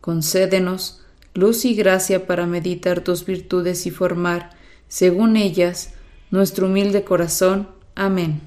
Concédenos 0.00 1.00
luz 1.34 1.64
y 1.64 1.74
gracia 1.74 2.26
para 2.26 2.46
meditar 2.46 3.02
tus 3.02 3.24
virtudes 3.24 3.86
y 3.86 3.90
formar, 3.90 4.50
según 4.88 5.36
ellas, 5.36 5.90
nuestro 6.30 6.66
humilde 6.66 7.04
corazón. 7.04 7.68
Amén. 7.94 8.40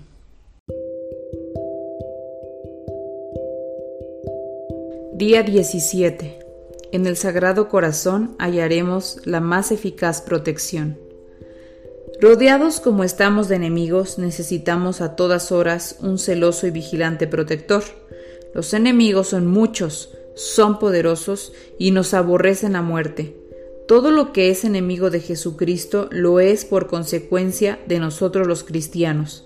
Día 5.13 5.43
17. 5.43 6.39
En 6.91 7.07
el 7.07 7.17
Sagrado 7.17 7.69
Corazón 7.69 8.35
hallaremos 8.39 9.21
la 9.25 9.39
más 9.39 9.71
eficaz 9.71 10.21
protección. 10.21 10.97
Rodeados 12.19 12.79
como 12.79 13.03
estamos 13.03 13.47
de 13.47 13.55
enemigos, 13.55 14.17
necesitamos 14.17 15.01
a 15.01 15.15
todas 15.15 15.51
horas 15.51 15.97
un 16.01 16.17
celoso 16.17 16.67
y 16.67 16.71
vigilante 16.71 17.27
protector. 17.27 17.83
Los 18.53 18.73
enemigos 18.73 19.29
son 19.29 19.47
muchos, 19.47 20.09
son 20.35 20.79
poderosos 20.79 21.53
y 21.77 21.91
nos 21.91 22.13
aborrecen 22.13 22.75
a 22.75 22.81
muerte. 22.81 23.35
Todo 23.87 24.11
lo 24.11 24.31
que 24.31 24.49
es 24.49 24.63
enemigo 24.63 25.09
de 25.09 25.19
Jesucristo 25.19 26.07
lo 26.11 26.39
es 26.39 26.65
por 26.65 26.87
consecuencia 26.87 27.79
de 27.85 27.99
nosotros 27.99 28.47
los 28.47 28.63
cristianos. 28.63 29.45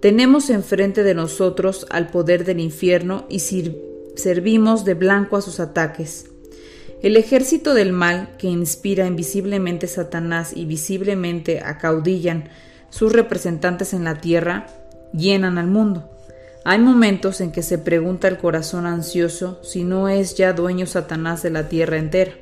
Tenemos 0.00 0.50
enfrente 0.50 1.02
de 1.02 1.14
nosotros 1.14 1.86
al 1.90 2.10
poder 2.10 2.44
del 2.44 2.60
infierno 2.60 3.26
y 3.28 3.40
servimos 4.16 4.84
de 4.84 4.94
blanco 4.94 5.36
a 5.36 5.42
sus 5.42 5.60
ataques. 5.60 6.26
El 7.02 7.16
ejército 7.16 7.74
del 7.74 7.92
mal 7.92 8.36
que 8.38 8.48
inspira 8.48 9.06
invisiblemente 9.06 9.86
Satanás 9.86 10.52
y 10.54 10.64
visiblemente 10.64 11.60
acaudillan 11.60 12.48
sus 12.90 13.12
representantes 13.12 13.92
en 13.92 14.02
la 14.02 14.20
tierra, 14.20 14.66
llenan 15.12 15.58
al 15.58 15.68
mundo. 15.68 16.10
Hay 16.70 16.80
momentos 16.80 17.40
en 17.40 17.50
que 17.50 17.62
se 17.62 17.78
pregunta 17.78 18.28
el 18.28 18.36
corazón 18.36 18.84
ansioso 18.84 19.58
si 19.62 19.84
no 19.84 20.10
es 20.10 20.34
ya 20.34 20.52
dueño 20.52 20.84
Satanás 20.84 21.42
de 21.42 21.48
la 21.48 21.70
tierra 21.70 21.96
entera. 21.96 22.32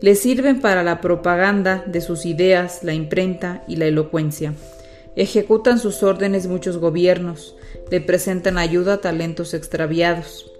Le 0.00 0.16
sirven 0.16 0.60
para 0.60 0.82
la 0.82 1.00
propaganda 1.00 1.84
de 1.86 2.00
sus 2.00 2.26
ideas, 2.26 2.82
la 2.82 2.94
imprenta 2.94 3.62
y 3.68 3.76
la 3.76 3.86
elocuencia. 3.86 4.54
Ejecutan 5.14 5.78
sus 5.78 6.02
órdenes 6.02 6.48
muchos 6.48 6.78
gobiernos, 6.78 7.54
le 7.92 8.00
presentan 8.00 8.58
ayuda 8.58 8.94
a 8.94 9.00
talentos 9.00 9.54
extraviados. 9.54 10.50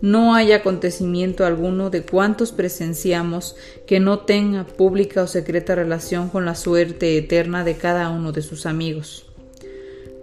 No 0.00 0.34
hay 0.34 0.52
acontecimiento 0.52 1.44
alguno 1.44 1.90
de 1.90 2.06
cuantos 2.06 2.52
presenciamos 2.52 3.54
que 3.86 4.00
no 4.00 4.20
tenga 4.20 4.64
pública 4.66 5.24
o 5.24 5.26
secreta 5.26 5.74
relación 5.74 6.30
con 6.30 6.46
la 6.46 6.54
suerte 6.54 7.18
eterna 7.18 7.64
de 7.64 7.74
cada 7.76 8.08
uno 8.08 8.32
de 8.32 8.40
sus 8.40 8.64
amigos 8.64 9.26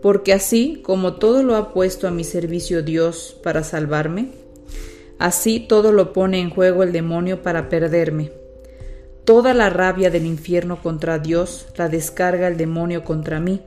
porque 0.02 0.34
así 0.34 0.82
como 0.84 1.14
todo 1.14 1.44
lo 1.44 1.56
ha 1.56 1.74
puesto 1.74 2.08
a 2.08 2.12
mi 2.12 2.24
servicio 2.24 2.82
Dios 2.82 3.38
para 3.44 3.64
salvarme, 3.64 4.30
así 5.20 5.60
todo 5.60 5.92
lo 5.92 6.14
pone 6.14 6.40
en 6.40 6.50
juego 6.50 6.84
el 6.84 6.92
demonio 6.92 7.42
para 7.44 7.70
perderme. 7.70 8.32
Toda 9.26 9.54
la 9.54 9.70
rabia 9.70 10.10
del 10.10 10.26
infierno 10.26 10.82
contra 10.82 11.20
Dios 11.20 11.68
la 11.78 11.90
descarga 11.90 12.48
el 12.48 12.58
demonio 12.58 13.04
contra 13.04 13.40
mí, 13.40 13.62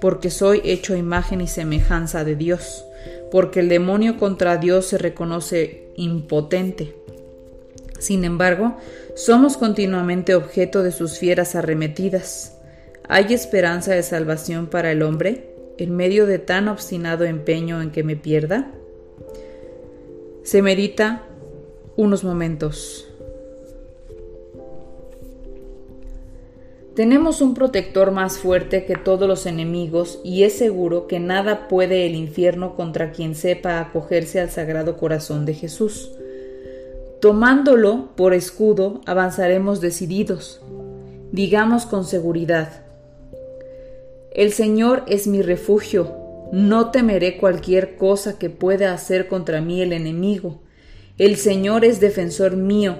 porque 0.00 0.30
soy 0.30 0.60
hecho 0.64 0.96
imagen 0.96 1.40
y 1.40 1.46
semejanza 1.46 2.24
de 2.24 2.34
Dios, 2.34 2.84
porque 3.30 3.60
el 3.60 3.68
demonio 3.68 4.18
contra 4.18 4.56
Dios 4.56 4.86
se 4.86 4.98
reconoce 4.98 5.92
impotente. 5.96 6.96
Sin 8.00 8.24
embargo, 8.24 8.76
somos 9.14 9.56
continuamente 9.56 10.34
objeto 10.34 10.82
de 10.82 10.92
sus 10.92 11.18
fieras 11.18 11.54
arremetidas. 11.54 12.56
¿Hay 13.08 13.32
esperanza 13.32 13.94
de 13.94 14.02
salvación 14.02 14.66
para 14.66 14.92
el 14.92 15.02
hombre? 15.02 15.47
En 15.78 15.96
medio 15.96 16.26
de 16.26 16.38
tan 16.38 16.68
obstinado 16.68 17.24
empeño 17.24 17.80
en 17.80 17.90
que 17.90 18.02
me 18.02 18.16
pierda? 18.16 18.70
Se 20.42 20.60
medita 20.62 21.22
unos 21.96 22.24
momentos. 22.24 23.08
Tenemos 26.98 27.40
un 27.40 27.54
protector 27.54 28.10
más 28.10 28.38
fuerte 28.38 28.84
que 28.84 28.96
todos 28.96 29.28
los 29.28 29.46
enemigos 29.46 30.18
y 30.24 30.42
es 30.42 30.58
seguro 30.58 31.06
que 31.06 31.20
nada 31.20 31.68
puede 31.68 32.06
el 32.06 32.16
infierno 32.16 32.74
contra 32.74 33.12
quien 33.12 33.36
sepa 33.36 33.78
acogerse 33.78 34.40
al 34.40 34.50
Sagrado 34.50 34.96
Corazón 34.96 35.46
de 35.46 35.54
Jesús. 35.54 36.10
Tomándolo 37.20 38.08
por 38.16 38.34
escudo, 38.34 39.00
avanzaremos 39.06 39.80
decididos. 39.80 40.60
Digamos 41.30 41.86
con 41.86 42.04
seguridad, 42.04 42.87
el 44.32 44.52
Señor 44.52 45.04
es 45.06 45.26
mi 45.26 45.42
refugio, 45.42 46.16
no 46.52 46.90
temeré 46.90 47.36
cualquier 47.38 47.96
cosa 47.96 48.38
que 48.38 48.50
pueda 48.50 48.92
hacer 48.92 49.28
contra 49.28 49.60
mí 49.60 49.82
el 49.82 49.92
enemigo. 49.92 50.60
El 51.18 51.36
Señor 51.36 51.84
es 51.84 52.00
defensor 52.00 52.56
mío. 52.56 52.96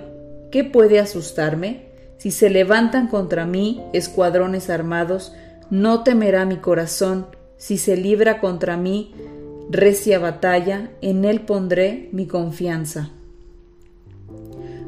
¿Qué 0.51 0.65
puede 0.65 0.99
asustarme? 0.99 1.89
Si 2.19 2.31
se 2.31 2.51
levantan 2.51 3.07
contra 3.07 3.47
mí 3.47 3.83
escuadrones 3.93 4.71
armados, 4.71 5.33
no 5.71 6.03
temerá 6.03 6.45
mi 6.45 6.57
corazón. 6.57 7.27
Si 7.57 7.79
se 7.79 7.97
libra 7.97 8.41
contra 8.41 8.77
mí 8.77 9.15
recia 9.71 10.19
batalla, 10.19 10.91
en 11.01 11.25
él 11.25 11.43
pondré 11.43 12.09
mi 12.13 12.27
confianza. 12.27 13.11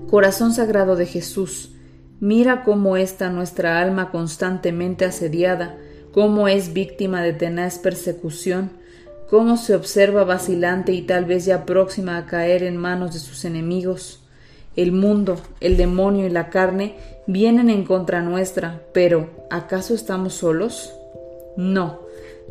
Corazón 0.09 0.53
sagrado 0.53 0.97
de 0.97 1.07
Jesús, 1.07 1.73
mira 2.19 2.65
cómo 2.65 2.97
está 2.97 3.31
nuestra 3.31 3.81
alma 3.81 4.11
constantemente 4.11 5.05
asediada, 5.05 5.79
cómo 6.13 6.49
es 6.49 6.73
víctima 6.73 7.23
de 7.23 7.33
tenaz 7.33 7.79
persecución, 7.79 8.71
cómo 9.29 9.57
se 9.57 9.75
observa 9.75 10.25
vacilante 10.25 10.93
y 10.93 11.03
tal 11.03 11.25
vez 11.25 11.45
ya 11.45 11.65
próxima 11.65 12.17
a 12.17 12.27
caer 12.27 12.63
en 12.63 12.77
manos 12.77 13.13
de 13.13 13.21
sus 13.21 13.45
enemigos. 13.45 14.21
El 14.77 14.93
mundo, 14.93 15.37
el 15.61 15.77
demonio 15.77 16.27
y 16.27 16.31
la 16.31 16.49
carne 16.51 16.97
vienen 17.27 17.71
en 17.71 17.85
contra 17.85 18.23
nuestra, 18.23 18.83
pero 18.93 19.31
¿acaso 19.51 19.95
estamos 19.95 20.35
solos? 20.35 20.93
No, 21.57 22.01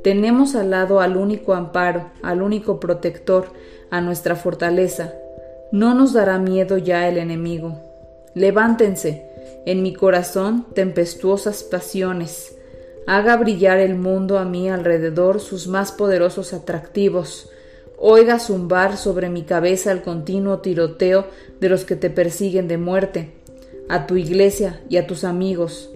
tenemos 0.04 0.56
al 0.56 0.70
lado 0.70 1.02
al 1.02 1.18
único 1.18 1.54
amparo, 1.54 2.12
al 2.22 2.42
único 2.42 2.80
protector, 2.80 3.48
a 3.90 4.02
nuestra 4.02 4.36
fortaleza. 4.36 5.14
No 5.72 5.94
nos 5.94 6.14
dará 6.14 6.40
miedo 6.40 6.78
ya 6.78 7.08
el 7.08 7.18
enemigo. 7.18 7.80
Levántense, 8.34 9.26
en 9.66 9.82
mi 9.82 9.94
corazón 9.94 10.66
tempestuosas 10.74 11.64
pasiones, 11.64 12.56
haga 13.10 13.36
brillar 13.38 13.80
el 13.80 13.96
mundo 13.96 14.38
a 14.38 14.46
mi 14.46 14.70
alrededor 14.70 15.40
sus 15.40 15.68
más 15.68 15.92
poderosos 15.92 16.54
atractivos, 16.54 17.50
oiga 17.98 18.38
zumbar 18.38 18.98
sobre 18.98 19.30
mi 19.30 19.42
cabeza 19.42 19.92
el 19.92 20.04
continuo 20.04 20.60
tiroteo 20.60 21.26
de 21.60 21.70
los 21.70 21.86
que 21.86 21.96
te 21.96 22.12
persiguen 22.12 22.68
de 22.68 22.78
muerte, 22.78 23.32
a 23.90 24.06
tu 24.06 24.16
iglesia 24.16 24.80
y 24.90 24.98
a 24.98 25.08
tus 25.08 25.24
amigos. 25.24 25.90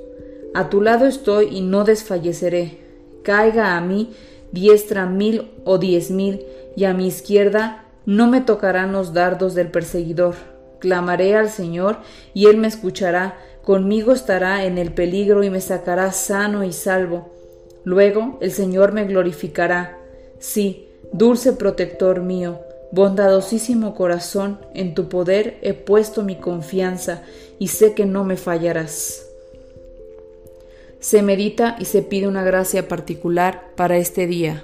A 0.55 0.71
tu 0.71 0.81
lado 0.81 1.05
estoy 1.05 1.55
y 1.55 1.61
no 1.61 1.83
desfalleceré. 1.83 2.79
Caiga 3.21 3.77
a 3.77 3.81
mí 3.81 4.15
diestra 4.51 5.05
mil 5.05 5.51
o 5.65 5.77
diez 5.77 6.09
mil, 6.09 6.43
y 6.75 6.85
a 6.85 6.95
mi 6.95 7.05
izquierda 7.05 7.85
no 8.07 8.25
me 8.25 8.41
tocarán 8.41 8.91
los 8.91 9.13
dardos 9.13 9.53
del 9.53 9.67
perseguidor. 9.67 10.33
Clamaré 10.79 11.35
al 11.35 11.49
Señor 11.49 11.97
y 12.33 12.47
Él 12.47 12.57
me 12.57 12.67
escuchará, 12.67 13.37
conmigo 13.63 14.11
estará 14.11 14.65
en 14.65 14.77
el 14.77 14.93
peligro 14.93 15.43
y 15.43 15.49
me 15.49 15.61
sacará 15.61 16.11
sano 16.11 16.63
y 16.63 16.73
salvo. 16.73 17.29
Luego 17.83 18.37
el 18.41 18.51
Señor 18.51 18.91
me 18.91 19.05
glorificará. 19.05 19.97
Sí, 20.39 20.89
dulce 21.11 21.53
protector 21.53 22.21
mío, 22.21 22.59
bondadosísimo 22.91 23.95
corazón, 23.95 24.59
en 24.73 24.93
tu 24.93 25.09
poder 25.09 25.57
he 25.61 25.73
puesto 25.73 26.23
mi 26.23 26.35
confianza 26.35 27.23
y 27.59 27.67
sé 27.67 27.93
que 27.93 28.05
no 28.05 28.23
me 28.23 28.37
fallarás. 28.37 29.27
Se 30.99 31.21
medita 31.21 31.75
y 31.79 31.85
se 31.85 32.01
pide 32.01 32.27
una 32.27 32.43
gracia 32.43 32.87
particular 32.87 33.71
para 33.75 33.97
este 33.97 34.27
día. 34.27 34.63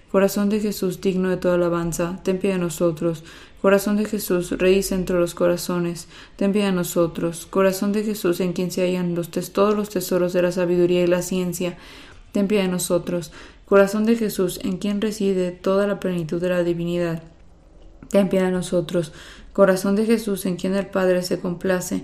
Corazón 0.11 0.49
de 0.49 0.59
Jesús, 0.59 0.99
digno 0.99 1.29
de 1.29 1.37
toda 1.37 1.55
alabanza, 1.55 2.19
ten 2.23 2.37
piedad 2.37 2.55
de 2.55 2.61
nosotros. 2.61 3.23
Corazón 3.61 3.95
de 3.95 4.03
Jesús, 4.03 4.51
Rey 4.51 4.85
entre 4.91 5.17
los 5.17 5.33
corazones, 5.33 6.07
ten 6.35 6.51
piedad 6.51 6.67
de 6.67 6.73
nosotros. 6.73 7.45
Corazón 7.45 7.93
de 7.93 8.03
Jesús, 8.03 8.41
en 8.41 8.51
quien 8.51 8.71
se 8.71 8.81
hallan 8.81 9.15
los 9.15 9.29
todos 9.29 9.73
los 9.73 9.89
tesoros 9.89 10.33
de 10.33 10.41
la 10.41 10.51
sabiduría 10.51 11.03
y 11.03 11.07
la 11.07 11.21
ciencia, 11.21 11.77
ten 12.33 12.49
piedad 12.49 12.63
de 12.63 12.71
nosotros. 12.71 13.31
Corazón 13.65 14.05
de 14.05 14.17
Jesús, 14.17 14.59
en 14.63 14.79
quien 14.79 14.99
reside 14.99 15.51
toda 15.51 15.87
la 15.87 16.01
plenitud 16.01 16.41
de 16.41 16.49
la 16.49 16.63
divinidad, 16.63 17.23
ten 18.09 18.27
piedad 18.27 18.47
de 18.47 18.51
nosotros. 18.51 19.13
Corazón 19.53 19.95
de 19.95 20.05
Jesús, 20.05 20.45
en 20.45 20.57
quien 20.57 20.75
el 20.75 20.87
Padre 20.87 21.23
se 21.23 21.39
complace, 21.39 22.03